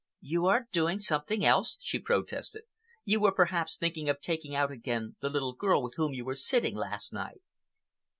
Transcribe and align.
"You 0.21 0.47
are 0.47 0.65
doing 0.71 0.97
something 0.97 1.45
else?" 1.45 1.77
she 1.79 1.99
protested. 1.99 2.63
"You 3.05 3.19
were, 3.21 3.31
perhaps, 3.31 3.77
thinking 3.77 4.09
of 4.09 4.19
taking 4.19 4.55
out 4.55 4.71
again 4.71 5.15
the 5.19 5.29
little 5.29 5.53
girl 5.53 5.83
with 5.83 5.93
whom 5.95 6.11
you 6.11 6.25
were 6.25 6.33
sitting 6.33 6.75
last 6.75 7.13
night?" 7.13 7.41